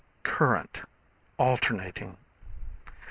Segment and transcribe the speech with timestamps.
[0.23, 0.81] Current,
[1.37, 2.17] Alternating.